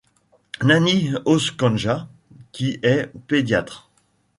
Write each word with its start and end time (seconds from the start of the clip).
Nani 0.63 1.11
Oskanjan 1.25 2.07
qui 2.53 2.79
est 2.81 3.11
pédiatre. 3.27 3.91